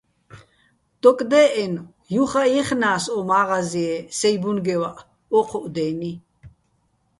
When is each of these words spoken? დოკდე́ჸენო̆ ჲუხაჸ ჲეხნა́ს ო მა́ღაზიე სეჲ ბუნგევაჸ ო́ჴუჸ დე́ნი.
დოკდე́ჸენო̆ 1.01 1.85
ჲუხაჸ 2.13 2.47
ჲეხნა́ს 2.53 3.05
ო 3.17 3.19
მა́ღაზიე 3.29 3.93
სეჲ 4.17 4.35
ბუნგევაჸ 4.41 4.97
ო́ჴუჸ 5.37 5.67
დე́ნი. 5.75 6.11